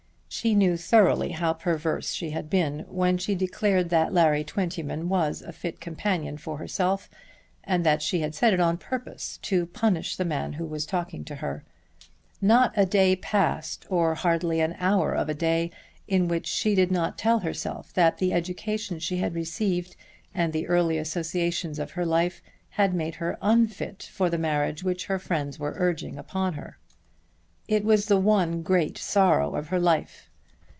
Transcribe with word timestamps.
She 0.33 0.55
knew 0.55 0.75
thoroughly 0.77 1.31
how 1.33 1.51
perverse 1.53 2.13
she 2.13 2.31
had 2.31 2.49
been 2.49 2.85
when 2.87 3.17
she 3.19 3.35
declared 3.35 3.89
that 3.89 4.13
Larry 4.13 4.43
Twentyman 4.45 5.07
was 5.09 5.41
a 5.41 5.51
fit 5.51 5.81
companion 5.81 6.37
for 6.37 6.57
herself, 6.57 7.09
and 7.65 7.85
that 7.85 8.01
she 8.01 8.21
had 8.21 8.33
said 8.33 8.53
it 8.53 8.61
on 8.61 8.77
purpose 8.77 9.37
to 9.43 9.65
punish 9.67 10.15
the 10.15 10.23
man 10.25 10.53
who 10.53 10.65
was 10.65 10.85
talking 10.85 11.23
to 11.25 11.35
her. 11.35 11.65
Not 12.41 12.71
a 12.77 12.85
day 12.85 13.17
passed, 13.17 13.85
or 13.89 14.15
hardly 14.15 14.61
an 14.61 14.75
hour 14.79 15.13
of 15.13 15.27
a 15.27 15.35
day, 15.35 15.69
in 16.07 16.27
which 16.29 16.47
she 16.47 16.73
did 16.75 16.91
not 16.93 17.17
tell 17.19 17.39
herself 17.39 17.93
that 17.93 18.17
the 18.17 18.31
education 18.33 18.97
she 18.99 19.17
had 19.17 19.35
received 19.35 19.97
and 20.33 20.53
the 20.53 20.65
early 20.65 20.97
associations 20.97 21.77
of 21.77 21.91
her 21.91 22.05
life 22.05 22.41
had 22.69 22.93
made 22.95 23.15
her 23.15 23.37
unfit 23.43 24.03
for 24.11 24.27
the 24.29 24.39
marriage 24.39 24.81
which 24.81 25.05
her 25.07 25.19
friends 25.19 25.59
were 25.59 25.75
urging 25.77 26.17
upon 26.17 26.53
her. 26.53 26.77
It 27.67 27.85
was 27.85 28.07
the 28.07 28.17
one 28.17 28.63
great 28.63 28.97
sorrow 28.97 29.55
of 29.55 29.67
her 29.69 29.79
life. 29.79 30.27